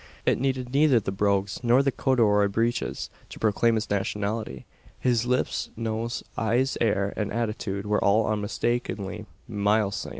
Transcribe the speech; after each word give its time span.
It 0.25 0.39
needed 0.39 0.73
neither 0.73 0.99
the 0.99 1.11
brogues, 1.11 1.59
nor 1.61 1.83
the 1.83 1.91
corduroy 1.91 2.47
breeches, 2.47 3.11
to 3.29 3.37
proclaim 3.37 3.75
his 3.75 3.91
nationality. 3.91 4.65
His 4.99 5.27
lips, 5.27 5.69
nose, 5.75 6.23
eyes, 6.35 6.75
air, 6.81 7.13
and 7.15 7.31
attitude, 7.31 7.85
were 7.85 8.03
all 8.03 8.25
unmistakably 8.25 9.27
Milesian. 9.47 10.09